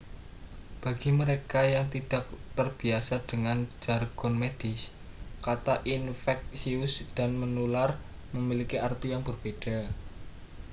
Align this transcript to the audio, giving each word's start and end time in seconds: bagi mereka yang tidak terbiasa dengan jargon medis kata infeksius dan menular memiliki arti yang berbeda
bagi 0.81 1.11
mereka 1.21 1.61
yang 1.75 1.85
tidak 1.95 2.23
terbiasa 2.57 3.15
dengan 3.29 3.57
jargon 3.85 4.33
medis 4.41 4.81
kata 5.45 5.75
infeksius 5.97 6.93
dan 7.17 7.29
menular 7.41 7.89
memiliki 8.35 8.77
arti 8.87 9.07
yang 9.13 9.21
berbeda 9.29 9.77